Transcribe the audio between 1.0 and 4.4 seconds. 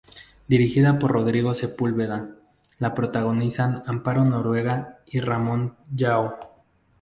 Rodrigo Sepúlveda, la protagonizan Amparo